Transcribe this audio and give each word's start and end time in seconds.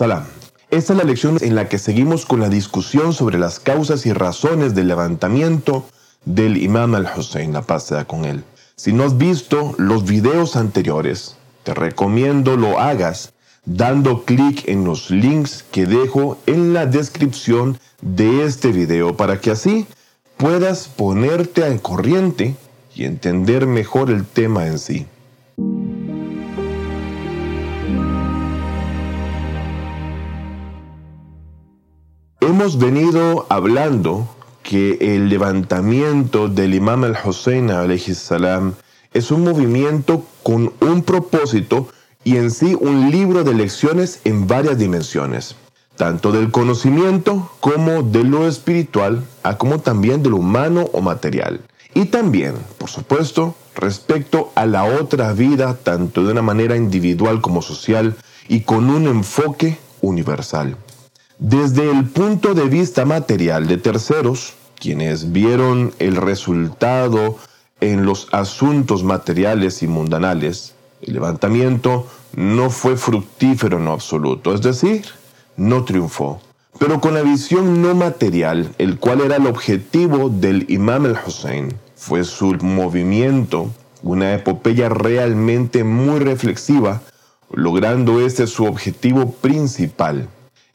Esta 0.00 0.24
es 0.70 0.96
la 0.96 1.04
lección 1.04 1.36
en 1.42 1.54
la 1.54 1.68
que 1.68 1.76
seguimos 1.76 2.24
con 2.24 2.40
la 2.40 2.48
discusión 2.48 3.12
sobre 3.12 3.38
las 3.38 3.60
causas 3.60 4.06
y 4.06 4.14
razones 4.14 4.74
del 4.74 4.88
levantamiento 4.88 5.84
del 6.24 6.56
Imam 6.56 6.94
al-Hussein, 6.94 7.52
la 7.52 7.60
paz 7.60 7.84
sea 7.84 8.06
con 8.06 8.24
él. 8.24 8.42
Si 8.76 8.94
no 8.94 9.04
has 9.04 9.18
visto 9.18 9.74
los 9.76 10.06
videos 10.06 10.56
anteriores, 10.56 11.36
te 11.64 11.74
recomiendo 11.74 12.56
lo 12.56 12.80
hagas 12.80 13.34
dando 13.66 14.24
clic 14.24 14.66
en 14.68 14.84
los 14.84 15.10
links 15.10 15.66
que 15.70 15.84
dejo 15.84 16.38
en 16.46 16.72
la 16.72 16.86
descripción 16.86 17.78
de 18.00 18.46
este 18.46 18.72
video 18.72 19.18
para 19.18 19.38
que 19.38 19.50
así 19.50 19.86
puedas 20.38 20.88
ponerte 20.88 21.62
al 21.62 21.82
corriente 21.82 22.56
y 22.94 23.04
entender 23.04 23.66
mejor 23.66 24.08
el 24.10 24.24
tema 24.24 24.66
en 24.66 24.78
sí. 24.78 25.06
Hemos 32.60 32.76
venido 32.76 33.46
hablando 33.48 34.28
que 34.62 34.98
el 35.00 35.30
levantamiento 35.30 36.50
del 36.50 36.74
Imam 36.74 37.04
al-Hussein 37.04 37.70
salam 38.14 38.74
es 39.14 39.30
un 39.30 39.44
movimiento 39.44 40.26
con 40.42 40.70
un 40.80 41.02
propósito 41.02 41.88
y 42.22 42.36
en 42.36 42.50
sí 42.50 42.76
un 42.78 43.10
libro 43.10 43.44
de 43.44 43.54
lecciones 43.54 44.20
en 44.24 44.46
varias 44.46 44.76
dimensiones, 44.76 45.56
tanto 45.96 46.32
del 46.32 46.50
conocimiento 46.50 47.50
como 47.60 48.02
de 48.02 48.24
lo 48.24 48.46
espiritual, 48.46 49.24
a 49.42 49.56
como 49.56 49.78
también 49.78 50.22
de 50.22 50.28
lo 50.28 50.36
humano 50.36 50.84
o 50.92 51.00
material. 51.00 51.62
Y 51.94 52.04
también, 52.04 52.56
por 52.76 52.90
supuesto, 52.90 53.54
respecto 53.74 54.52
a 54.54 54.66
la 54.66 54.84
otra 54.84 55.32
vida, 55.32 55.78
tanto 55.82 56.24
de 56.24 56.32
una 56.32 56.42
manera 56.42 56.76
individual 56.76 57.40
como 57.40 57.62
social, 57.62 58.16
y 58.48 58.60
con 58.60 58.90
un 58.90 59.06
enfoque 59.06 59.78
universal. 60.02 60.76
Desde 61.40 61.90
el 61.90 62.04
punto 62.04 62.52
de 62.52 62.64
vista 62.64 63.06
material 63.06 63.66
de 63.66 63.78
terceros, 63.78 64.52
quienes 64.78 65.32
vieron 65.32 65.90
el 65.98 66.16
resultado 66.16 67.38
en 67.80 68.04
los 68.04 68.28
asuntos 68.30 69.04
materiales 69.04 69.82
y 69.82 69.86
mundanales, 69.86 70.74
el 71.00 71.14
levantamiento 71.14 72.06
no 72.36 72.68
fue 72.68 72.98
fructífero 72.98 73.78
en 73.78 73.88
absoluto, 73.88 74.52
es 74.52 74.60
decir, 74.60 75.06
no 75.56 75.82
triunfó. 75.84 76.42
Pero 76.78 77.00
con 77.00 77.14
la 77.14 77.22
visión 77.22 77.80
no 77.80 77.94
material, 77.94 78.74
el 78.76 78.98
cual 78.98 79.22
era 79.22 79.36
el 79.36 79.46
objetivo 79.46 80.28
del 80.28 80.66
Imam 80.68 81.06
el-Hussein, 81.06 81.74
fue 81.96 82.22
su 82.24 82.52
movimiento, 82.60 83.70
una 84.02 84.34
epopeya 84.34 84.90
realmente 84.90 85.84
muy 85.84 86.18
reflexiva, 86.20 87.00
logrando 87.50 88.20
este 88.20 88.46
su 88.46 88.66
objetivo 88.66 89.32
principal. 89.32 90.28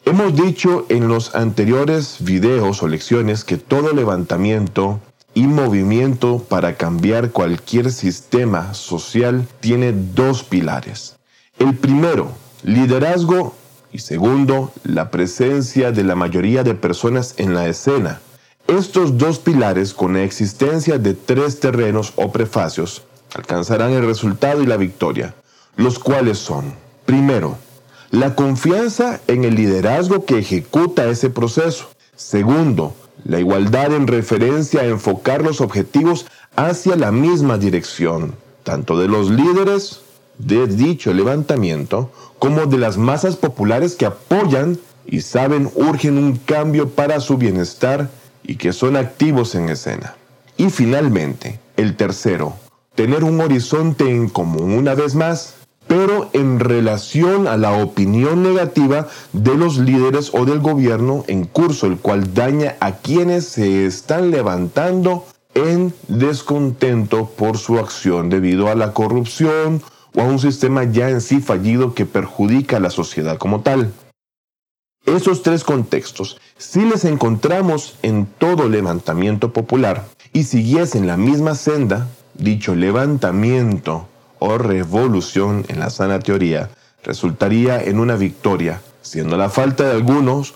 Hemos 0.07 0.35
dicho 0.35 0.85
en 0.89 1.07
los 1.07 1.33
anteriores 1.33 2.17
videos 2.19 2.83
o 2.83 2.87
lecciones 2.87 3.43
que 3.43 3.57
todo 3.57 3.91
levantamiento 3.91 4.99
y 5.33 5.47
movimiento 5.47 6.45
para 6.47 6.75
cambiar 6.77 7.31
cualquier 7.31 7.91
sistema 7.91 8.75
social 8.75 9.47
tiene 9.61 9.93
dos 9.93 10.43
pilares. 10.43 11.15
El 11.57 11.73
primero, 11.73 12.29
liderazgo 12.61 13.55
y 13.91 13.97
segundo, 13.97 14.71
la 14.83 15.09
presencia 15.09 15.91
de 15.91 16.03
la 16.03 16.13
mayoría 16.13 16.63
de 16.63 16.75
personas 16.75 17.33
en 17.37 17.55
la 17.55 17.67
escena. 17.67 18.21
Estos 18.67 19.17
dos 19.17 19.39
pilares, 19.39 19.95
con 19.95 20.13
la 20.13 20.21
existencia 20.21 20.99
de 20.99 21.15
tres 21.15 21.59
terrenos 21.59 22.13
o 22.15 22.31
prefacios, 22.31 23.01
alcanzarán 23.33 23.91
el 23.91 24.05
resultado 24.05 24.61
y 24.61 24.67
la 24.67 24.77
victoria, 24.77 25.33
los 25.77 25.97
cuales 25.97 26.37
son, 26.37 26.75
primero, 27.07 27.57
la 28.11 28.35
confianza 28.35 29.19
en 29.27 29.43
el 29.43 29.55
liderazgo 29.55 30.25
que 30.25 30.39
ejecuta 30.39 31.09
ese 31.09 31.29
proceso. 31.29 31.89
Segundo, 32.15 32.95
la 33.23 33.39
igualdad 33.39 33.93
en 33.93 34.07
referencia 34.07 34.81
a 34.81 34.85
enfocar 34.85 35.41
los 35.43 35.61
objetivos 35.61 36.25
hacia 36.55 36.95
la 36.95 37.11
misma 37.11 37.57
dirección, 37.57 38.35
tanto 38.63 38.97
de 38.99 39.07
los 39.07 39.29
líderes 39.29 40.01
de 40.37 40.67
dicho 40.67 41.13
levantamiento 41.13 42.11
como 42.39 42.65
de 42.65 42.77
las 42.77 42.97
masas 42.97 43.35
populares 43.35 43.95
que 43.95 44.05
apoyan 44.05 44.77
y 45.05 45.21
saben 45.21 45.69
urgen 45.75 46.17
un 46.17 46.37
cambio 46.37 46.89
para 46.89 47.19
su 47.19 47.37
bienestar 47.37 48.09
y 48.43 48.55
que 48.55 48.73
son 48.73 48.95
activos 48.95 49.55
en 49.55 49.69
escena. 49.69 50.15
Y 50.57 50.69
finalmente, 50.69 51.59
el 51.77 51.95
tercero, 51.95 52.55
tener 52.95 53.23
un 53.23 53.41
horizonte 53.41 54.09
en 54.09 54.29
común 54.29 54.71
una 54.71 54.95
vez 54.95 55.15
más 55.15 55.55
pero 55.87 56.29
en 56.33 56.59
relación 56.59 57.47
a 57.47 57.57
la 57.57 57.73
opinión 57.83 58.43
negativa 58.43 59.07
de 59.33 59.55
los 59.55 59.77
líderes 59.77 60.31
o 60.33 60.45
del 60.45 60.59
gobierno 60.59 61.23
en 61.27 61.45
curso, 61.45 61.87
el 61.87 61.97
cual 61.97 62.33
daña 62.33 62.75
a 62.79 62.93
quienes 62.93 63.45
se 63.45 63.85
están 63.85 64.31
levantando 64.31 65.25
en 65.53 65.93
descontento 66.07 67.27
por 67.27 67.57
su 67.57 67.79
acción 67.79 68.29
debido 68.29 68.69
a 68.69 68.75
la 68.75 68.93
corrupción 68.93 69.81
o 70.13 70.21
a 70.21 70.25
un 70.25 70.39
sistema 70.39 70.83
ya 70.83 71.09
en 71.09 71.21
sí 71.21 71.39
fallido 71.39 71.93
que 71.93 72.05
perjudica 72.05 72.77
a 72.77 72.81
la 72.81 72.89
sociedad 72.89 73.37
como 73.37 73.61
tal. 73.61 73.91
Esos 75.05 75.43
tres 75.43 75.63
contextos, 75.63 76.39
si 76.57 76.83
les 76.83 77.05
encontramos 77.05 77.95
en 78.01 78.25
todo 78.25 78.67
levantamiento 78.67 79.53
popular 79.53 80.05
y 80.33 80.43
siguiesen 80.43 81.05
la 81.05 81.15
misma 81.15 81.53
senda, 81.53 82.07
dicho 82.33 82.73
levantamiento 82.73 84.07
o 84.39 84.57
revolución 84.57 85.65
en 85.67 85.79
la 85.79 85.89
sana 85.89 86.19
teoría 86.19 86.69
resultaría 87.03 87.81
en 87.81 87.99
una 87.99 88.15
victoria, 88.15 88.81
siendo 89.01 89.37
la 89.37 89.49
falta 89.49 89.85
de 89.85 89.91
algunos 89.91 90.53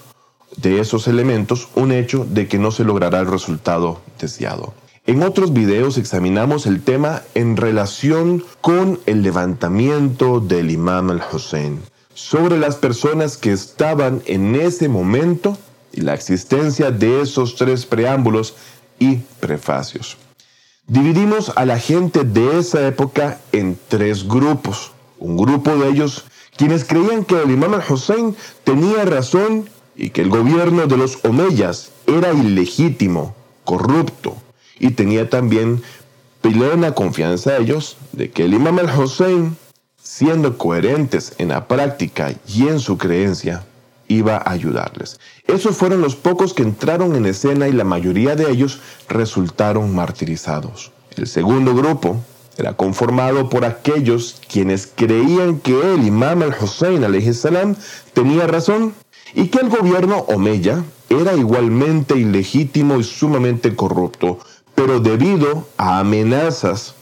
de 0.57 0.79
esos 0.79 1.07
elementos 1.07 1.69
un 1.75 1.91
hecho 1.91 2.25
de 2.29 2.47
que 2.47 2.57
no 2.57 2.71
se 2.71 2.83
logrará 2.83 3.19
el 3.19 3.27
resultado 3.27 4.01
deseado. 4.19 4.73
En 5.05 5.23
otros 5.23 5.53
videos 5.53 5.97
examinamos 5.97 6.65
el 6.65 6.81
tema 6.81 7.23
en 7.33 7.57
relación 7.57 8.43
con 8.61 8.99
el 9.05 9.21
levantamiento 9.21 10.39
del 10.39 10.71
imam 10.71 11.09
al-Hussein, 11.11 11.81
sobre 12.13 12.59
las 12.59 12.75
personas 12.75 13.37
que 13.37 13.51
estaban 13.51 14.21
en 14.25 14.55
ese 14.55 14.89
momento 14.89 15.57
y 15.93 16.01
la 16.01 16.13
existencia 16.13 16.91
de 16.91 17.21
esos 17.21 17.55
tres 17.55 17.85
preámbulos 17.85 18.55
y 18.99 19.17
prefacios. 19.39 20.17
Dividimos 20.89 21.53
a 21.55 21.65
la 21.65 21.77
gente 21.77 22.23
de 22.23 22.57
esa 22.57 22.87
época 22.87 23.39
en 23.51 23.77
tres 23.89 24.27
grupos. 24.27 24.91
Un 25.19 25.37
grupo 25.37 25.77
de 25.77 25.87
ellos 25.87 26.25
quienes 26.57 26.83
creían 26.83 27.25
que 27.25 27.39
el 27.39 27.51
imam 27.51 27.75
al-Hussein 27.75 28.35
tenía 28.63 29.05
razón 29.05 29.69
y 29.95 30.09
que 30.09 30.21
el 30.21 30.29
gobierno 30.29 30.87
de 30.87 30.97
los 30.97 31.23
Omeyas 31.23 31.91
era 32.07 32.33
ilegítimo, 32.33 33.35
corrupto, 33.65 34.35
y 34.79 34.89
tenía 34.89 35.29
también 35.29 35.83
plena 36.41 36.95
confianza 36.95 37.57
ellos 37.57 37.95
de 38.11 38.31
que 38.31 38.45
el 38.45 38.55
imam 38.55 38.79
al-Hussein, 38.79 39.55
siendo 40.01 40.57
coherentes 40.57 41.35
en 41.37 41.49
la 41.49 41.67
práctica 41.67 42.33
y 42.47 42.67
en 42.67 42.79
su 42.79 42.97
creencia, 42.97 43.63
iba 44.09 44.35
a 44.37 44.51
ayudarles. 44.51 45.19
Esos 45.47 45.77
fueron 45.77 46.01
los 46.01 46.15
pocos 46.15 46.53
que 46.53 46.63
entraron 46.63 47.15
en 47.15 47.25
escena 47.25 47.69
y 47.69 47.71
la 47.71 47.85
mayoría 47.85 48.35
de 48.35 48.51
ellos 48.51 48.81
resultaron 49.07 49.95
martirizados. 49.95 50.91
El 51.15 51.27
segundo 51.27 51.73
grupo 51.73 52.17
era 52.57 52.73
conformado 52.73 53.49
por 53.49 53.63
aquellos 53.63 54.41
quienes 54.51 54.91
creían 54.93 55.59
que 55.59 55.93
el 55.93 56.05
imam 56.05 56.41
al-Hussein 56.41 57.33
salam 57.33 57.75
tenía 58.13 58.47
razón 58.47 58.93
y 59.33 59.47
que 59.47 59.59
el 59.59 59.69
gobierno 59.69 60.25
Omeya 60.27 60.83
era 61.09 61.33
igualmente 61.35 62.17
ilegítimo 62.17 62.99
y 62.99 63.03
sumamente 63.03 63.75
corrupto, 63.75 64.39
pero 64.75 64.99
debido 64.99 65.67
a 65.77 65.99
amenazas 65.99 66.95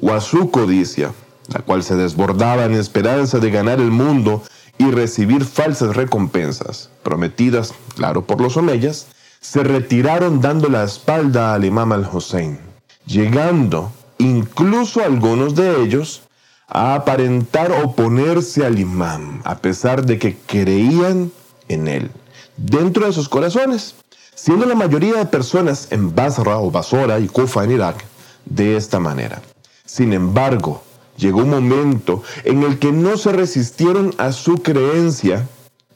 o 0.00 0.12
a 0.12 0.20
su 0.20 0.50
codicia, 0.50 1.12
la 1.48 1.60
cual 1.60 1.82
se 1.82 1.96
desbordaba 1.96 2.64
en 2.64 2.74
esperanza 2.74 3.38
de 3.38 3.50
ganar 3.50 3.80
el 3.80 3.90
mundo 3.90 4.42
y 4.80 4.90
recibir 4.90 5.44
falsas 5.44 5.94
recompensas, 5.94 6.88
prometidas, 7.02 7.74
claro, 7.96 8.24
por 8.24 8.40
los 8.40 8.56
omeyas, 8.56 9.08
se 9.38 9.62
retiraron 9.62 10.40
dando 10.40 10.70
la 10.70 10.84
espalda 10.84 11.52
al 11.52 11.66
imam 11.66 11.92
al-Hussein, 11.92 12.58
llegando 13.04 13.92
incluso 14.16 15.04
algunos 15.04 15.54
de 15.54 15.82
ellos 15.82 16.22
a 16.66 16.94
aparentar 16.94 17.70
oponerse 17.84 18.64
al 18.64 18.78
imam, 18.78 19.42
a 19.44 19.58
pesar 19.58 20.06
de 20.06 20.18
que 20.18 20.38
creían 20.46 21.30
en 21.68 21.86
él, 21.86 22.10
dentro 22.56 23.04
de 23.04 23.12
sus 23.12 23.28
corazones, 23.28 23.96
siendo 24.34 24.64
la 24.64 24.74
mayoría 24.74 25.16
de 25.16 25.26
personas 25.26 25.88
en 25.90 26.14
Basra 26.14 26.56
o 26.56 26.70
Basora 26.70 27.20
y 27.20 27.28
Kufa 27.28 27.64
en 27.64 27.72
Irak 27.72 28.02
de 28.46 28.78
esta 28.78 28.98
manera. 28.98 29.42
Sin 29.84 30.14
embargo, 30.14 30.82
llegó 31.20 31.40
un 31.40 31.50
momento 31.50 32.22
en 32.44 32.62
el 32.62 32.78
que 32.78 32.92
no 32.92 33.16
se 33.16 33.32
resistieron 33.32 34.14
a 34.18 34.32
su 34.32 34.56
creencia, 34.56 35.46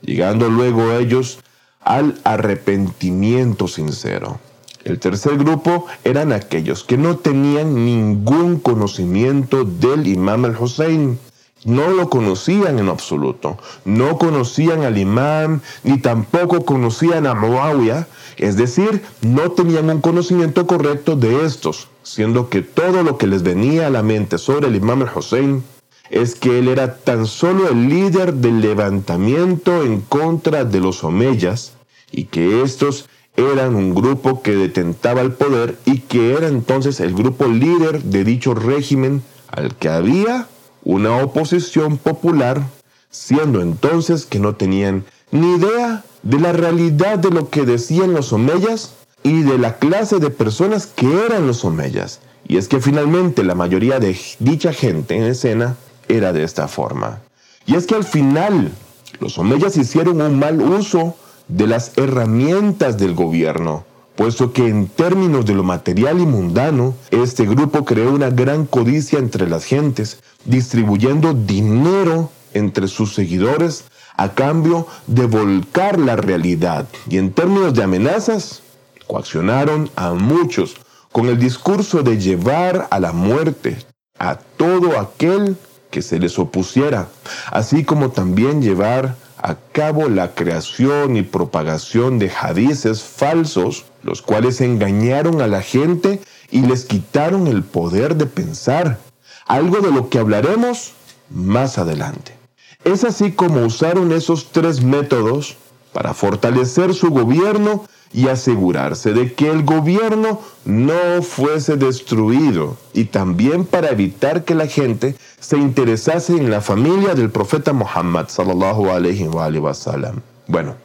llegando 0.02 0.48
luego 0.48 0.92
ellos 0.92 1.40
al 1.80 2.20
arrepentimiento 2.24 3.66
sincero. 3.66 4.38
El 4.84 4.98
tercer 4.98 5.38
grupo 5.38 5.86
eran 6.04 6.32
aquellos 6.32 6.84
que 6.84 6.98
no 6.98 7.16
tenían 7.16 7.84
ningún 7.84 8.60
conocimiento 8.60 9.64
del 9.64 10.06
imam 10.06 10.44
al-Hussein 10.44 11.18
no 11.64 11.88
lo 11.88 12.10
conocían 12.10 12.78
en 12.78 12.88
absoluto. 12.88 13.58
No 13.84 14.18
conocían 14.18 14.82
al 14.82 14.98
imam, 14.98 15.60
ni 15.82 15.98
tampoco 15.98 16.64
conocían 16.64 17.26
a 17.26 17.34
Muawiyah, 17.34 18.06
es 18.36 18.56
decir, 18.56 19.02
no 19.22 19.52
tenían 19.52 19.90
un 19.90 20.00
conocimiento 20.00 20.66
correcto 20.66 21.16
de 21.16 21.44
estos, 21.44 21.88
siendo 22.04 22.48
que 22.48 22.62
todo 22.62 23.02
lo 23.02 23.18
que 23.18 23.26
les 23.26 23.42
venía 23.42 23.88
a 23.88 23.90
la 23.90 24.02
mente 24.02 24.38
sobre 24.38 24.68
el 24.68 24.76
imam 24.76 25.02
al-Hussein 25.02 25.64
es 26.10 26.34
que 26.34 26.58
él 26.58 26.68
era 26.68 26.96
tan 26.98 27.26
solo 27.26 27.68
el 27.68 27.88
líder 27.88 28.34
del 28.34 28.60
levantamiento 28.60 29.82
en 29.82 30.02
contra 30.02 30.64
de 30.64 30.80
los 30.80 31.02
omeyas 31.02 31.72
y 32.12 32.26
que 32.26 32.62
estos 32.62 33.08
eran 33.36 33.74
un 33.74 33.94
grupo 33.94 34.42
que 34.42 34.54
detentaba 34.54 35.22
el 35.22 35.32
poder 35.32 35.76
y 35.86 36.00
que 36.00 36.34
era 36.34 36.46
entonces 36.46 37.00
el 37.00 37.14
grupo 37.14 37.46
líder 37.46 38.02
de 38.02 38.22
dicho 38.22 38.54
régimen 38.54 39.22
al 39.48 39.74
que 39.74 39.88
había 39.88 40.46
una 40.84 41.16
oposición 41.16 41.96
popular, 41.96 42.62
siendo 43.10 43.62
entonces 43.62 44.26
que 44.26 44.38
no 44.38 44.54
tenían 44.54 45.04
ni 45.30 45.54
idea 45.54 46.04
de 46.22 46.38
la 46.38 46.52
realidad 46.52 47.18
de 47.18 47.30
lo 47.30 47.48
que 47.48 47.64
decían 47.64 48.12
los 48.12 48.32
omeyas 48.32 48.94
y 49.24 49.42
de 49.42 49.58
la 49.58 49.78
clase 49.78 50.20
de 50.20 50.30
personas 50.30 50.86
que 50.86 51.24
eran 51.24 51.48
los 51.48 51.64
omeyas. 51.64 52.20
Y 52.46 52.58
es 52.58 52.68
que 52.68 52.78
finalmente 52.78 53.42
la 53.42 53.54
mayoría 53.56 53.98
de 53.98 54.16
dicha 54.38 54.72
gente 54.72 55.16
en 55.16 55.24
escena 55.24 55.76
era 56.08 56.32
de 56.32 56.44
esta 56.44 56.68
forma. 56.68 57.20
Y 57.66 57.74
es 57.74 57.86
que 57.86 57.94
al 57.94 58.04
final 58.04 58.70
los 59.18 59.38
omeyas 59.38 59.76
hicieron 59.78 60.20
un 60.20 60.38
mal 60.38 60.60
uso 60.60 61.16
de 61.48 61.66
las 61.66 61.96
herramientas 61.96 62.98
del 62.98 63.14
gobierno, 63.14 63.84
puesto 64.14 64.52
que 64.52 64.68
en 64.68 64.88
términos 64.88 65.46
de 65.46 65.54
lo 65.54 65.64
material 65.64 66.20
y 66.20 66.26
mundano, 66.26 66.94
este 67.10 67.46
grupo 67.46 67.86
creó 67.86 68.12
una 68.12 68.28
gran 68.28 68.66
codicia 68.66 69.18
entre 69.18 69.48
las 69.48 69.64
gentes, 69.64 70.18
distribuyendo 70.44 71.32
dinero 71.32 72.30
entre 72.52 72.88
sus 72.88 73.14
seguidores 73.14 73.84
a 74.16 74.34
cambio 74.34 74.86
de 75.06 75.26
volcar 75.26 75.98
la 75.98 76.16
realidad. 76.16 76.86
Y 77.08 77.16
en 77.16 77.32
términos 77.32 77.72
de 77.74 77.82
amenazas, 77.82 78.62
coaccionaron 79.06 79.90
a 79.96 80.12
muchos 80.12 80.76
con 81.12 81.26
el 81.26 81.38
discurso 81.38 82.02
de 82.02 82.18
llevar 82.18 82.88
a 82.90 82.98
la 82.98 83.12
muerte 83.12 83.78
a 84.18 84.36
todo 84.36 84.98
aquel 84.98 85.56
que 85.90 86.02
se 86.02 86.18
les 86.18 86.38
opusiera, 86.38 87.08
así 87.52 87.84
como 87.84 88.10
también 88.10 88.62
llevar 88.62 89.16
a 89.38 89.56
cabo 89.72 90.08
la 90.08 90.34
creación 90.34 91.16
y 91.16 91.22
propagación 91.22 92.18
de 92.18 92.30
hadices 92.30 93.02
falsos, 93.02 93.84
los 94.02 94.22
cuales 94.22 94.60
engañaron 94.60 95.40
a 95.40 95.46
la 95.46 95.62
gente 95.62 96.20
y 96.50 96.62
les 96.62 96.84
quitaron 96.84 97.46
el 97.46 97.62
poder 97.62 98.16
de 98.16 98.26
pensar, 98.26 98.98
algo 99.46 99.80
de 99.80 99.92
lo 99.92 100.08
que 100.08 100.18
hablaremos 100.18 100.94
más 101.30 101.78
adelante. 101.78 102.36
Es 102.84 103.04
así 103.04 103.32
como 103.32 103.64
usaron 103.64 104.12
esos 104.12 104.50
tres 104.50 104.82
métodos 104.82 105.56
para 105.92 106.12
fortalecer 106.12 106.92
su 106.92 107.10
gobierno 107.10 107.84
y 108.14 108.28
asegurarse 108.28 109.12
de 109.12 109.34
que 109.34 109.50
el 109.50 109.64
gobierno 109.64 110.40
no 110.64 111.20
fuese 111.22 111.76
destruido 111.76 112.76
y 112.94 113.06
también 113.06 113.64
para 113.64 113.90
evitar 113.90 114.44
que 114.44 114.54
la 114.54 114.68
gente 114.68 115.16
se 115.40 115.58
interesase 115.58 116.36
en 116.36 116.48
la 116.48 116.60
familia 116.60 117.16
del 117.16 117.30
profeta 117.30 117.72
Muhammad 117.72 118.28
sallallahu 118.28 118.88
alaihi 118.88 119.26
wa 119.26 119.74
sallam. 119.74 120.20
Bueno, 120.46 120.76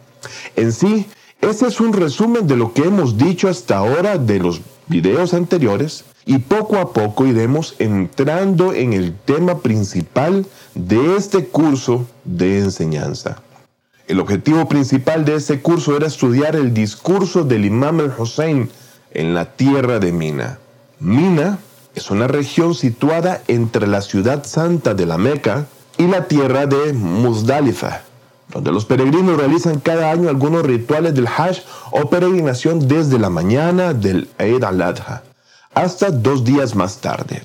en 0.55 0.71
sí, 0.71 1.05
ese 1.39 1.67
es 1.67 1.79
un 1.79 1.93
resumen 1.93 2.47
de 2.47 2.55
lo 2.57 2.73
que 2.73 2.81
hemos 2.81 3.15
dicho 3.15 3.47
hasta 3.47 3.77
ahora 3.77 4.17
de 4.17 4.39
los 4.39 4.61
videos 4.87 5.35
anteriores 5.35 6.05
y 6.25 6.39
poco 6.39 6.77
a 6.77 6.91
poco 6.93 7.27
iremos 7.27 7.75
entrando 7.77 8.73
en 8.73 8.93
el 8.93 9.15
tema 9.15 9.59
principal 9.59 10.47
de 10.73 11.15
este 11.15 11.45
curso 11.45 12.07
de 12.25 12.59
enseñanza. 12.59 13.37
El 14.09 14.19
objetivo 14.19 14.67
principal 14.67 15.23
de 15.23 15.35
ese 15.35 15.61
curso 15.61 15.95
era 15.95 16.07
estudiar 16.07 16.55
el 16.55 16.73
discurso 16.73 17.43
del 17.43 17.63
Imam 17.63 17.99
al-Hussein 17.99 18.67
en 19.11 19.35
la 19.35 19.53
tierra 19.53 19.99
de 19.99 20.11
Mina. 20.11 20.57
Mina 20.99 21.59
es 21.93 22.09
una 22.09 22.27
región 22.27 22.73
situada 22.73 23.43
entre 23.47 23.85
la 23.85 24.01
ciudad 24.01 24.45
santa 24.45 24.95
de 24.95 25.05
la 25.05 25.19
Meca 25.19 25.67
y 25.99 26.07
la 26.07 26.27
tierra 26.27 26.65
de 26.65 26.91
Muzdalifa, 26.93 28.01
donde 28.51 28.71
los 28.71 28.85
peregrinos 28.85 29.37
realizan 29.37 29.79
cada 29.79 30.09
año 30.09 30.27
algunos 30.27 30.63
rituales 30.63 31.13
del 31.13 31.27
Hajj 31.27 31.59
o 31.91 32.09
peregrinación 32.09 32.87
desde 32.87 33.19
la 33.19 33.29
mañana 33.29 33.93
del 33.93 34.27
Eid 34.39 34.63
al-Adha 34.63 35.21
hasta 35.75 36.09
dos 36.09 36.43
días 36.43 36.73
más 36.73 36.99
tarde. 36.99 37.43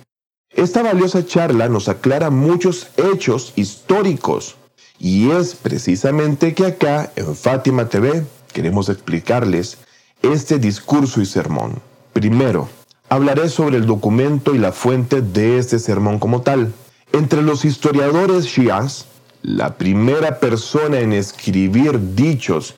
Esta 0.49 0.83
valiosa 0.83 1.27
charla 1.27 1.69
nos 1.69 1.91
aclara 1.91 2.31
muchos 2.31 2.87
hechos 2.97 3.53
históricos 3.55 4.57
y 4.99 5.31
es 5.31 5.55
precisamente 5.55 6.55
que 6.55 6.67
acá 6.67 7.13
en 7.17 7.35
Fátima 7.35 7.89
TV 7.89 8.25
queremos 8.53 8.89
explicarles 8.89 9.79
este 10.23 10.59
discurso 10.59 11.21
y 11.21 11.27
sermón. 11.27 11.81
Primero, 12.13 12.69
hablaré 13.09 13.49
sobre 13.49 13.77
el 13.77 13.87
documento 13.87 14.55
y 14.55 14.59
la 14.59 14.73
fuente 14.73 15.21
de 15.21 15.59
este 15.59 15.79
sermón 15.79 16.19
como 16.19 16.43
tal. 16.43 16.73
Entre 17.13 17.43
los 17.43 17.65
historiadores 17.65 18.45
shias, 18.47 19.07
la 19.43 19.77
primera 19.77 20.41
persona 20.41 21.01
en 21.01 21.13
escribir 21.13 22.15
dichos, 22.15 22.77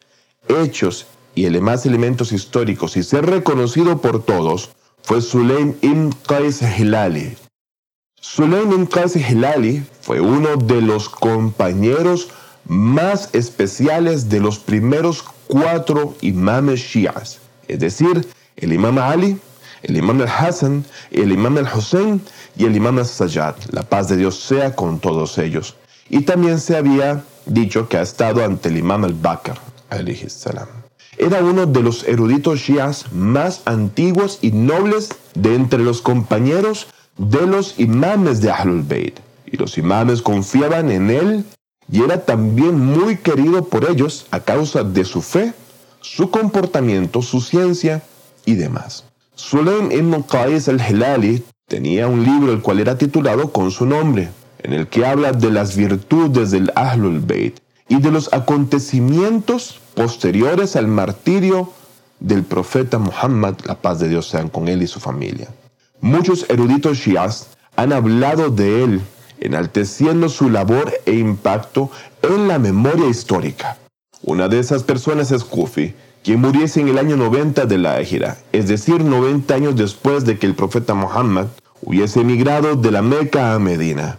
hechos 0.49 1.07
y 1.35 1.45
demás 1.45 1.87
elementos 1.87 2.33
históricos 2.33 2.97
y 2.97 3.03
ser 3.03 3.27
reconocido 3.27 4.01
por 4.01 4.25
todos 4.25 4.71
fue 5.03 5.21
Sulaim 5.21 5.75
ibn 5.83 6.13
Qais 6.27 6.61
Hilali, 6.63 7.37
Sulaim 8.29 8.87
Qasi 8.87 9.21
Hilali 9.21 9.83
fue 10.01 10.21
uno 10.21 10.57
de 10.57 10.83
los 10.83 11.09
compañeros 11.09 12.29
más 12.67 13.31
especiales 13.33 14.29
de 14.29 14.41
los 14.41 14.59
primeros 14.59 15.25
cuatro 15.47 16.17
imames 16.23 16.81
shias, 16.81 17.39
es 17.69 17.79
decir, 17.79 18.27
el 18.57 18.73
imam 18.73 18.99
Ali, 18.99 19.39
el 19.85 19.97
imam 19.97 20.21
al-Hassan, 20.21 20.85
el 21.13 21.31
imam 21.31 21.57
al-Hussein 21.57 22.21
y 22.57 22.65
el 22.65 22.75
imam 22.75 22.99
al-Sajjad. 22.99 23.55
La 23.71 23.85
paz 23.85 24.09
de 24.09 24.17
Dios 24.17 24.41
sea 24.41 24.75
con 24.75 24.99
todos 24.99 25.39
ellos. 25.39 25.77
Y 26.11 26.23
también 26.23 26.59
se 26.59 26.77
había 26.77 27.23
dicho 27.47 27.89
que 27.89 27.97
ha 27.97 28.03
estado 28.03 28.45
ante 28.45 28.71
el 28.71 28.79
imam 28.79 29.05
al-Bakr. 29.05 29.55
Era 31.17 31.45
uno 31.45 31.65
de 31.65 31.83
los 31.83 32.03
eruditos 32.05 32.59
shias 32.59 33.13
más 33.13 33.63
antiguos 33.67 34.41
y 34.43 34.51
nobles 34.51 35.11
de 35.35 35.55
entre 35.55 35.79
los 35.79 36.03
compañeros 36.03 36.89
de 37.19 37.47
los 37.47 37.79
imames 37.79 38.41
de 38.41 38.51
Ahlul 38.51 38.83
Bayt. 38.83 39.19
Y 39.47 39.57
los 39.57 39.79
imames 39.79 40.23
confiaban 40.23 40.91
en 40.91 41.11
él 41.11 41.45
y 41.91 42.03
era 42.03 42.25
también 42.25 42.79
muy 42.79 43.17
querido 43.17 43.65
por 43.65 43.89
ellos 43.89 44.27
a 44.31 44.41
causa 44.41 44.83
de 44.83 45.05
su 45.05 45.23
fe, 45.23 45.53
su 46.01 46.31
comportamiento, 46.31 47.23
su 47.23 47.41
ciencia 47.41 48.03
y 48.45 48.55
demás. 48.55 49.05
Sulaim 49.35 49.93
ibn 49.93 50.23
Qais 50.23 50.69
al-Hilali 50.69 51.45
tenía 51.69 52.09
un 52.09 52.25
libro 52.25 52.53
el 52.53 52.63
cual 52.63 52.81
era 52.81 52.99
titulado 52.99 53.53
con 53.53 53.71
su 53.71 53.87
nombre, 53.87 54.31
en 54.63 54.73
el 54.73 54.89
que 54.89 55.07
habla 55.07 55.33
de 55.33 55.51
las 55.51 55.77
virtudes 55.77 56.51
del 56.51 56.73
Ahlul 56.75 57.21
Bayt 57.21 57.59
y 57.89 58.01
de 58.01 58.11
los 58.11 58.33
acontecimientos 58.33 59.81
posteriores 59.95 60.75
al 60.75 60.89
martirio 60.89 61.71
del 62.19 62.43
profeta 62.45 62.99
Muhammad, 62.99 63.57
la 63.65 63.77
paz 63.77 64.01
de 64.01 64.09
Dios 64.09 64.29
sean 64.29 64.49
con 64.49 64.69
él 64.69 64.83
y 64.83 64.87
su 64.87 65.01
familia. 65.01 65.49
Muchos 66.01 66.47
eruditos 66.49 66.99
shias 66.99 67.49
han 67.77 67.93
hablado 67.93 68.51
de 68.51 68.85
él, 68.85 69.01
enalteciendo 69.41 70.29
su 70.29 70.51
labor 70.51 70.93
e 71.07 71.15
impacto 71.15 71.91
en 72.23 72.49
la 72.49 72.59
memoria 72.59 73.09
histórica. 73.09 73.79
Una 74.23 74.49
de 74.49 74.59
esas 74.59 74.83
personas 74.83 75.31
es 75.33 75.45
Kufi, 75.45 75.95
quien 76.23 76.41
muriese 76.41 76.81
en 76.81 76.89
el 76.89 76.99
año 76.99 77.17
90 77.17 77.67
de 77.67 77.79
la 77.79 78.01
Égira, 78.01 78.37
es 78.53 78.69
decir, 78.69 79.03
90 79.03 79.55
años 79.55 79.77
después 79.77 80.25
de 80.25 80.39
que 80.39 80.47
el 80.47 80.55
profeta 80.55 80.95
Muhammad 80.95 81.47
hubiese 81.83 82.21
emigrado 82.21 82.77
de 82.77 82.91
la 82.91 83.03
Meca 83.03 83.55
a 83.55 83.59
Medina. 83.59 84.19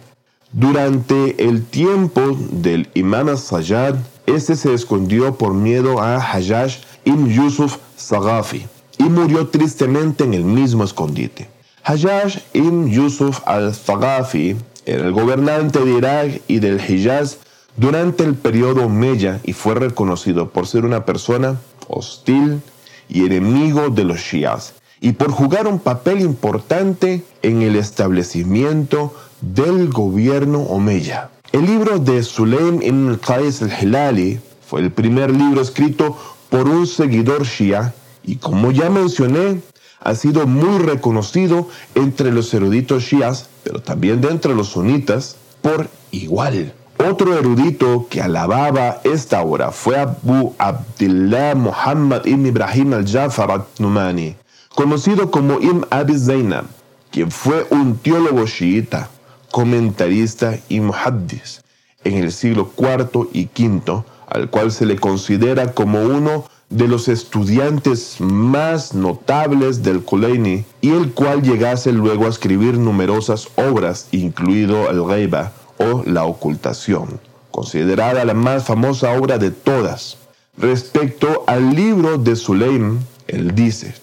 Durante 0.52 1.46
el 1.46 1.64
tiempo 1.64 2.36
del 2.50 2.88
imam 2.94 3.36
Sayyad, 3.36 3.96
este 4.26 4.56
se 4.56 4.72
escondió 4.72 5.34
por 5.34 5.52
miedo 5.52 6.00
a 6.00 6.16
Hajjaj 6.16 6.78
ibn 7.04 7.28
Yusuf 7.28 7.76
Sagafi 7.96 8.66
y 8.98 9.04
murió 9.04 9.48
tristemente 9.48 10.24
en 10.24 10.34
el 10.34 10.44
mismo 10.44 10.84
escondite. 10.84 11.57
Hajjaj 11.84 12.38
ibn 12.52 12.88
Yusuf 12.88 13.40
al-Thaqafi 13.46 14.56
era 14.86 15.06
el 15.06 15.12
gobernante 15.12 15.78
de 15.80 15.90
Irak 15.90 16.40
y 16.48 16.58
del 16.58 16.80
Hijaz 16.80 17.38
durante 17.76 18.24
el 18.24 18.34
periodo 18.34 18.88
Meya 18.88 19.40
y 19.44 19.52
fue 19.52 19.74
reconocido 19.74 20.50
por 20.50 20.66
ser 20.66 20.84
una 20.84 21.04
persona 21.04 21.56
hostil 21.86 22.60
y 23.08 23.24
enemigo 23.24 23.88
de 23.88 24.04
los 24.04 24.18
Shias 24.18 24.74
y 25.00 25.12
por 25.12 25.30
jugar 25.30 25.66
un 25.66 25.78
papel 25.78 26.20
importante 26.20 27.22
en 27.42 27.62
el 27.62 27.76
establecimiento 27.76 29.14
del 29.40 29.88
gobierno 29.88 30.60
Omeya. 30.60 31.30
El 31.52 31.66
libro 31.66 31.98
de 31.98 32.22
Sulaim 32.22 32.82
ibn 32.82 33.16
Qais 33.16 33.62
al-Hilali 33.62 34.40
fue 34.66 34.80
el 34.80 34.90
primer 34.90 35.30
libro 35.30 35.62
escrito 35.62 36.16
por 36.50 36.68
un 36.68 36.86
seguidor 36.86 37.44
Shia 37.44 37.94
y 38.24 38.36
como 38.36 38.72
ya 38.72 38.90
mencioné, 38.90 39.60
ha 40.00 40.14
sido 40.14 40.46
muy 40.46 40.78
reconocido 40.78 41.68
entre 41.94 42.32
los 42.32 42.52
eruditos 42.54 43.04
shias, 43.04 43.48
pero 43.64 43.80
también 43.80 44.20
de 44.20 44.28
entre 44.28 44.54
los 44.54 44.68
sunitas, 44.68 45.36
por 45.62 45.88
igual. 46.10 46.72
Otro 46.98 47.38
erudito 47.38 48.06
que 48.10 48.20
alababa 48.20 49.00
esta 49.04 49.42
obra 49.42 49.70
fue 49.70 49.98
Abu 49.98 50.54
Abdullah 50.58 51.54
Muhammad 51.54 52.26
ibn 52.26 52.46
Ibrahim 52.46 52.94
al-Jafar 52.94 53.50
al-Numani, 53.50 54.34
conocido 54.74 55.30
como 55.30 55.60
Ibn 55.60 55.86
Abi 55.90 56.18
Zainab, 56.18 56.64
quien 57.10 57.30
fue 57.30 57.66
un 57.70 57.98
teólogo 57.98 58.46
chiita, 58.46 59.10
comentarista 59.50 60.58
y 60.68 60.80
muhaddis 60.80 61.62
en 62.04 62.14
el 62.14 62.32
siglo 62.32 62.70
IV 62.76 63.28
y 63.32 63.48
V, 63.56 64.04
al 64.28 64.50
cual 64.50 64.72
se 64.72 64.86
le 64.86 64.96
considera 64.96 65.72
como 65.72 66.02
uno 66.02 66.44
de 66.70 66.86
los 66.86 67.08
estudiantes 67.08 68.16
más 68.20 68.94
notables 68.94 69.82
del 69.82 70.02
Kuleini 70.02 70.64
y 70.80 70.90
el 70.90 71.12
cual 71.12 71.42
llegase 71.42 71.92
luego 71.92 72.26
a 72.26 72.28
escribir 72.28 72.78
numerosas 72.78 73.48
obras, 73.56 74.08
incluido 74.12 74.90
el 74.90 75.02
Ghaiba 75.02 75.52
o 75.78 76.02
la 76.04 76.24
ocultación, 76.24 77.20
considerada 77.50 78.24
la 78.24 78.34
más 78.34 78.64
famosa 78.64 79.12
obra 79.12 79.38
de 79.38 79.50
todas. 79.50 80.18
Respecto 80.56 81.44
al 81.46 81.74
libro 81.74 82.18
de 82.18 82.36
Suleim, 82.36 82.98
él 83.28 83.54
dice, 83.54 83.94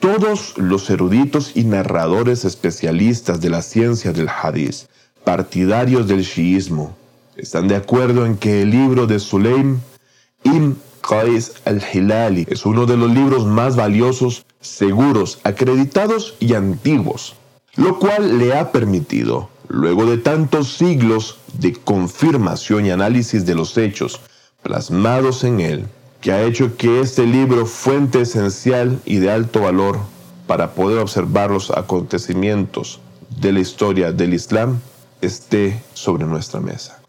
todos 0.00 0.58
los 0.58 0.90
eruditos 0.90 1.52
y 1.54 1.64
narradores 1.64 2.44
especialistas 2.44 3.40
de 3.40 3.50
la 3.50 3.62
ciencia 3.62 4.12
del 4.12 4.28
hadith, 4.28 4.88
partidarios 5.24 6.08
del 6.08 6.22
shiismo, 6.22 6.96
están 7.36 7.68
de 7.68 7.76
acuerdo 7.76 8.26
en 8.26 8.36
que 8.36 8.62
el 8.62 8.70
libro 8.70 9.06
de 9.06 9.20
Suleim 9.20 9.78
Im 10.44 10.74
Qais 11.02 11.54
al-Hilali 11.64 12.46
es 12.48 12.64
uno 12.64 12.86
de 12.86 12.96
los 12.96 13.10
libros 13.10 13.44
más 13.44 13.76
valiosos, 13.76 14.46
seguros, 14.60 15.40
acreditados 15.44 16.34
y 16.38 16.54
antiguos, 16.54 17.34
lo 17.74 17.98
cual 17.98 18.38
le 18.38 18.54
ha 18.54 18.70
permitido, 18.70 19.50
luego 19.68 20.06
de 20.06 20.18
tantos 20.18 20.72
siglos 20.74 21.38
de 21.54 21.74
confirmación 21.74 22.86
y 22.86 22.90
análisis 22.90 23.44
de 23.44 23.54
los 23.54 23.76
hechos 23.76 24.20
plasmados 24.62 25.44
en 25.44 25.60
él, 25.60 25.86
que 26.20 26.32
ha 26.32 26.42
hecho 26.42 26.76
que 26.76 27.00
este 27.00 27.26
libro, 27.26 27.66
fuente 27.66 28.20
esencial 28.20 29.00
y 29.04 29.16
de 29.16 29.30
alto 29.30 29.62
valor 29.62 29.98
para 30.46 30.74
poder 30.74 30.98
observar 30.98 31.50
los 31.50 31.70
acontecimientos 31.70 33.00
de 33.40 33.52
la 33.52 33.60
historia 33.60 34.12
del 34.12 34.34
Islam, 34.34 34.80
esté 35.20 35.82
sobre 35.94 36.26
nuestra 36.26 36.60
mesa. 36.60 37.00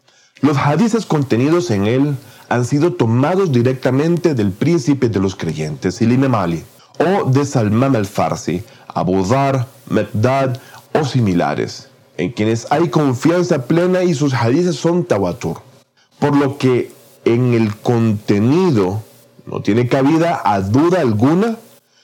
Los 0.41 0.57
hadices 0.57 1.05
contenidos 1.05 1.71
en 1.71 1.85
él 1.87 2.15
han 2.53 2.65
sido 2.65 2.93
tomados 2.93 3.51
directamente 3.51 4.35
del 4.35 4.51
príncipe 4.51 5.09
de 5.09 5.19
los 5.19 5.35
creyentes, 5.35 5.99
Imam 6.03 6.35
Ali, 6.35 6.63
o 6.99 7.27
de 7.27 7.45
Salman 7.45 7.95
al-Farsi, 7.95 8.61
Abu 8.89 9.25
Dhar, 9.25 9.65
Mekdad 9.89 10.61
o 10.93 11.03
similares, 11.03 11.89
en 12.15 12.31
quienes 12.31 12.71
hay 12.71 12.89
confianza 12.89 13.65
plena 13.65 14.03
y 14.03 14.13
sus 14.13 14.35
hadices 14.35 14.75
son 14.75 15.03
tawatur. 15.03 15.63
Por 16.19 16.35
lo 16.37 16.59
que 16.59 16.91
en 17.25 17.55
el 17.55 17.75
contenido 17.75 19.01
no 19.47 19.63
tiene 19.63 19.87
cabida 19.87 20.39
a 20.45 20.61
duda 20.61 21.01
alguna, 21.01 21.57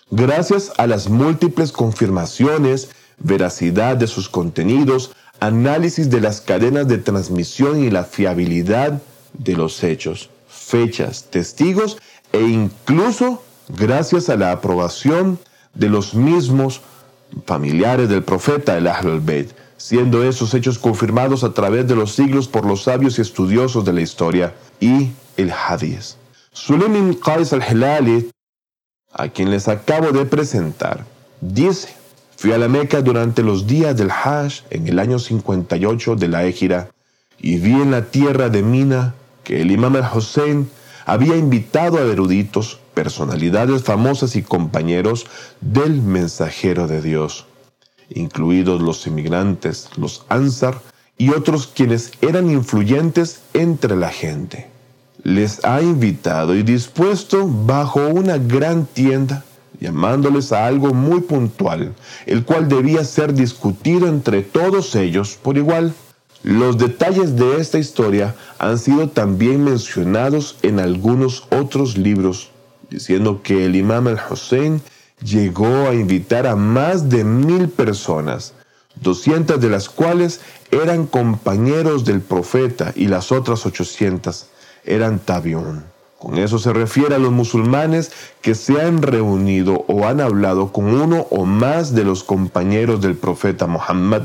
gracias 0.09 0.71
a 0.77 0.87
las 0.87 1.09
múltiples 1.09 1.71
confirmaciones, 1.71 2.89
veracidad 3.19 3.97
de 3.97 4.07
sus 4.07 4.29
contenidos, 4.29 5.11
análisis 5.39 6.09
de 6.09 6.21
las 6.21 6.41
cadenas 6.41 6.87
de 6.87 6.97
transmisión 6.97 7.83
y 7.83 7.91
la 7.91 8.03
fiabilidad 8.03 8.99
de 9.33 9.55
los 9.55 9.83
hechos 9.83 10.31
fechas, 10.69 11.25
testigos 11.29 11.97
e 12.31 12.41
incluso 12.41 13.43
gracias 13.69 14.29
a 14.29 14.38
la 14.38 14.51
aprobación 14.51 15.39
de 15.73 15.89
los 15.89 16.13
mismos 16.13 16.81
familiares 17.45 18.09
del 18.09 18.23
profeta 18.23 18.77
el 18.77 18.88
Ahlul 18.88 19.19
Bayt, 19.19 19.49
siendo 19.77 20.23
esos 20.23 20.53
hechos 20.53 20.77
confirmados 20.77 21.43
a 21.43 21.53
través 21.53 21.88
de 21.88 21.95
los 21.95 22.13
siglos 22.13 22.47
por 22.47 22.65
los 22.65 22.83
sabios 22.83 23.17
y 23.17 23.21
estudiosos 23.21 23.85
de 23.85 23.93
la 23.93 24.01
historia 24.01 24.53
y 24.79 25.11
el 25.38 25.51
Hadith. 25.51 26.15
Suleiman 26.51 27.13
Qais 27.13 27.53
al-Hilali, 27.53 28.29
a 29.13 29.27
quien 29.29 29.49
les 29.49 29.67
acabo 29.67 30.11
de 30.11 30.25
presentar, 30.25 31.05
dice, 31.41 31.89
fui 32.35 32.51
a 32.51 32.57
la 32.57 32.67
Meca 32.67 33.01
durante 33.01 33.43
los 33.43 33.65
días 33.65 33.95
del 33.95 34.11
Hajj 34.11 34.63
en 34.69 34.88
el 34.88 34.99
año 34.99 35.19
58 35.19 36.15
de 36.15 36.27
la 36.27 36.45
Égira 36.45 36.89
y 37.39 37.57
vi 37.57 37.73
en 37.73 37.91
la 37.91 38.05
tierra 38.05 38.49
de 38.49 38.63
Mina 38.63 39.15
que 39.49 39.63
el 39.63 39.71
imam 39.71 39.95
al-Hussein 39.95 40.69
había 41.07 41.35
invitado 41.35 41.97
a 41.97 42.01
eruditos, 42.03 42.79
personalidades 42.93 43.81
famosas 43.81 44.35
y 44.35 44.43
compañeros 44.43 45.25
del 45.59 46.03
mensajero 46.03 46.85
de 46.85 47.01
Dios, 47.01 47.47
incluidos 48.11 48.79
los 48.79 49.07
inmigrantes, 49.07 49.89
los 49.97 50.23
Ansar 50.29 50.79
y 51.17 51.31
otros 51.31 51.65
quienes 51.65 52.11
eran 52.21 52.51
influyentes 52.51 53.41
entre 53.55 53.95
la 53.95 54.09
gente. 54.09 54.69
Les 55.23 55.65
ha 55.65 55.81
invitado 55.81 56.55
y 56.55 56.61
dispuesto 56.61 57.47
bajo 57.47 58.07
una 58.07 58.37
gran 58.37 58.85
tienda, 58.85 59.43
llamándoles 59.79 60.51
a 60.51 60.67
algo 60.67 60.93
muy 60.93 61.21
puntual, 61.21 61.95
el 62.27 62.45
cual 62.45 62.69
debía 62.69 63.03
ser 63.03 63.33
discutido 63.33 64.07
entre 64.07 64.43
todos 64.43 64.95
ellos 64.95 65.39
por 65.41 65.57
igual. 65.57 65.95
Los 66.43 66.77
detalles 66.77 67.36
de 67.36 67.58
esta 67.58 67.79
historia 67.79 68.34
han 68.60 68.77
sido 68.79 69.10
también 69.10 69.62
mencionados 69.65 70.58
en 70.62 70.79
algunos 70.79 71.43
otros 71.51 71.98
libros, 71.98 72.51
diciendo 72.89 73.41
que 73.43 73.65
el 73.65 73.75
imam 73.75 74.08
al-Hussein 74.08 74.81
llegó 75.22 75.89
a 75.89 75.93
invitar 75.93 76.48
a 76.48 76.55
más 76.55 77.10
de 77.10 77.25
mil 77.25 77.67
personas, 77.67 78.53
200 79.01 79.60
de 79.60 79.69
las 79.69 79.89
cuales 79.89 80.39
eran 80.72 81.08
compañeros 81.08 82.05
del 82.05 82.22
profeta 82.22 82.93
y 82.96 83.08
las 83.08 83.34
otras 83.34 83.65
800 83.65 84.48
eran 84.86 85.19
tabión. 85.19 85.84
Con 86.19 86.38
eso 86.38 86.58
se 86.58 86.72
refiere 86.72 87.15
a 87.15 87.19
los 87.19 87.31
musulmanes 87.31 88.12
que 88.41 88.55
se 88.55 88.81
han 88.81 89.01
reunido 89.01 89.84
o 89.88 90.05
han 90.05 90.22
hablado 90.22 90.72
con 90.72 90.86
uno 90.86 91.27
o 91.31 91.46
más 91.46 91.93
de 91.93 92.05
los 92.05 92.24
compañeros 92.24 93.01
del 93.01 93.15
profeta 93.15 93.67
Muhammad 93.67 94.24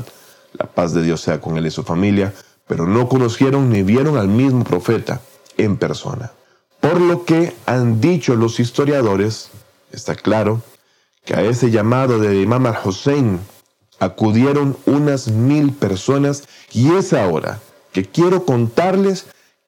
la 0.57 0.65
paz 0.65 0.93
de 0.93 1.03
Dios 1.03 1.21
sea 1.21 1.41
con 1.41 1.57
él 1.57 1.65
y 1.65 1.71
su 1.71 1.83
familia, 1.83 2.33
pero 2.67 2.87
no 2.87 3.07
conocieron 3.07 3.69
ni 3.69 3.83
vieron 3.83 4.17
al 4.17 4.27
mismo 4.27 4.63
profeta 4.63 5.21
en 5.57 5.77
persona. 5.77 6.31
Por 6.79 7.01
lo 7.01 7.25
que 7.25 7.55
han 7.65 7.99
dicho 8.01 8.35
los 8.35 8.59
historiadores, 8.59 9.49
está 9.91 10.15
claro, 10.15 10.61
que 11.23 11.33
a 11.33 11.41
ese 11.41 11.71
llamado 11.71 12.19
de 12.19 12.41
Imam 12.41 12.65
al-Hussein 12.65 13.39
acudieron 13.99 14.77
unas 14.85 15.27
mil 15.27 15.71
personas 15.73 16.43
y 16.71 16.93
es 16.93 17.13
ahora 17.13 17.59
que 17.91 18.05
quiero 18.05 18.45
contarles 18.45 19.25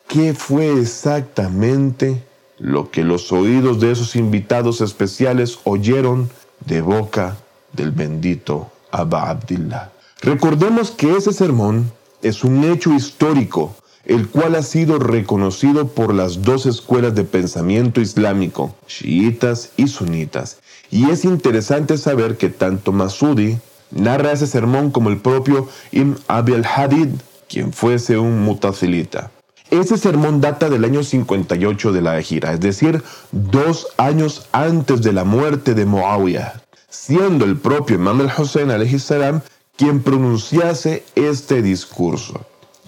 qué 0.07 0.33
fue 0.33 0.79
exactamente 0.79 2.23
lo 2.59 2.91
que 2.91 3.03
los 3.03 3.31
oídos 3.31 3.79
de 3.79 3.91
esos 3.91 4.15
invitados 4.15 4.81
especiales 4.81 5.59
oyeron 5.63 6.29
de 6.65 6.81
boca 6.81 7.37
del 7.73 7.91
bendito 7.91 8.71
Abba 8.91 9.29
Abdillah. 9.29 9.91
Recordemos 10.21 10.91
que 10.91 11.15
ese 11.15 11.31
sermón 11.31 11.91
es 12.21 12.43
un 12.43 12.63
hecho 12.63 12.93
histórico, 12.93 13.75
el 14.05 14.27
cual 14.27 14.55
ha 14.55 14.63
sido 14.63 14.99
reconocido 14.99 15.87
por 15.89 16.13
las 16.13 16.41
dos 16.41 16.65
escuelas 16.65 17.13
de 17.13 17.23
pensamiento 17.23 18.01
islámico, 18.01 18.73
chiitas 18.87 19.71
y 19.77 19.87
sunitas. 19.87 20.57
Y 20.89 21.09
es 21.09 21.25
interesante 21.25 21.97
saber 21.97 22.37
que 22.37 22.49
tanto 22.49 22.91
Masudi 22.91 23.59
narra 23.91 24.31
ese 24.31 24.47
sermón 24.47 24.91
como 24.91 25.09
el 25.09 25.17
propio 25.17 25.67
Ibn 25.91 26.17
Abi 26.27 26.53
al-Hadid, 26.53 27.09
quien 27.47 27.71
fuese 27.71 28.17
un 28.17 28.41
mutazilita. 28.41 29.31
Ese 29.69 29.97
sermón 29.97 30.39
data 30.39 30.69
del 30.69 30.85
año 30.85 31.03
58 31.03 31.91
de 31.91 32.01
la 32.01 32.17
Ejira, 32.17 32.53
es 32.53 32.61
decir, 32.61 33.03
dos 33.31 33.87
años 33.97 34.47
antes 34.53 35.01
de 35.01 35.11
la 35.11 35.25
muerte 35.25 35.73
de 35.73 35.85
Muawiyah, 35.85 36.61
siendo 36.89 37.43
el 37.43 37.57
propio 37.57 37.97
Imam 37.97 38.21
al-Hussein 38.21 38.99
salam 38.99 39.41
quien 39.77 40.01
pronunciase 40.01 41.05
este 41.15 41.61
discurso. 41.61 42.41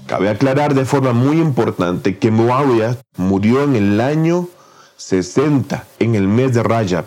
Cabe 0.07 0.29
aclarar 0.29 0.73
de 0.73 0.85
forma 0.85 1.13
muy 1.13 1.39
importante 1.39 2.17
que 2.17 2.31
Muawiyah 2.31 2.97
murió 3.15 3.63
en 3.63 3.75
el 3.75 4.01
año 4.01 4.49
60, 4.97 5.85
en 5.99 6.15
el 6.15 6.27
mes 6.27 6.53
de 6.55 6.63
Rajab, 6.63 7.05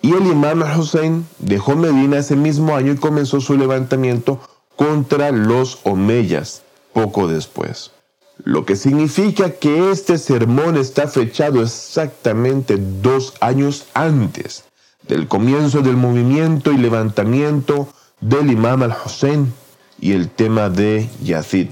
y 0.00 0.14
el 0.14 0.26
imam 0.26 0.62
Hussein 0.78 1.26
dejó 1.38 1.76
Medina 1.76 2.18
ese 2.18 2.36
mismo 2.36 2.74
año 2.74 2.92
y 2.92 2.96
comenzó 2.96 3.40
su 3.40 3.56
levantamiento 3.56 4.40
contra 4.76 5.30
los 5.30 5.80
Omeyas 5.84 6.62
poco 6.92 7.28
después. 7.28 7.90
Lo 8.44 8.64
que 8.64 8.76
significa 8.76 9.50
que 9.50 9.90
este 9.90 10.16
sermón 10.16 10.76
está 10.76 11.08
fechado 11.08 11.62
exactamente 11.62 12.76
dos 12.78 13.34
años 13.40 13.86
antes 13.94 14.64
del 15.06 15.26
comienzo 15.26 15.80
del 15.82 15.96
movimiento 15.96 16.72
y 16.72 16.78
levantamiento 16.78 17.88
del 18.20 18.50
imam 18.50 18.82
al-Hussein 18.82 19.52
y 20.00 20.12
el 20.12 20.28
tema 20.28 20.68
de 20.68 21.08
Yazid, 21.22 21.68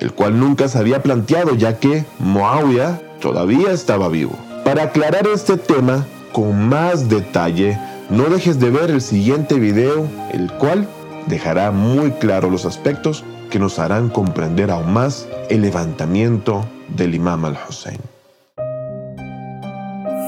el 0.00 0.12
cual 0.12 0.38
nunca 0.38 0.68
se 0.68 0.78
había 0.78 1.02
planteado 1.02 1.54
ya 1.54 1.78
que 1.78 2.04
Muawiyah 2.18 3.00
todavía 3.20 3.72
estaba 3.72 4.08
vivo. 4.08 4.36
Para 4.64 4.84
aclarar 4.84 5.26
este 5.26 5.56
tema 5.56 6.06
con 6.32 6.68
más 6.68 7.08
detalle, 7.08 7.78
no 8.10 8.24
dejes 8.24 8.58
de 8.58 8.70
ver 8.70 8.90
el 8.90 9.00
siguiente 9.00 9.58
video, 9.58 10.06
el 10.32 10.52
cual 10.52 10.86
dejará 11.26 11.70
muy 11.70 12.10
claro 12.12 12.50
los 12.50 12.64
aspectos 12.66 13.24
que 13.50 13.58
nos 13.58 13.78
harán 13.78 14.08
comprender 14.08 14.70
aún 14.70 14.92
más 14.92 15.28
el 15.48 15.62
levantamiento 15.62 16.64
del 16.88 17.14
imam 17.14 17.44
al-Hussein. 17.44 18.00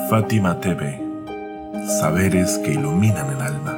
Fátima 0.09 0.59
TV, 0.61 1.01
saberes 2.01 2.59
que 2.65 2.73
iluminan 2.73 3.31
el 3.31 3.43
alma. 3.43 3.78